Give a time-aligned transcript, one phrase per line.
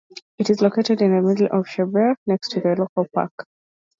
[0.39, 3.45] It is located in the middle of Shebbear, next to the local park.